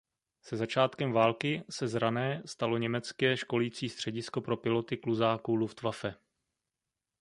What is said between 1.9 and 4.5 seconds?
Rané stalo německé školící středisko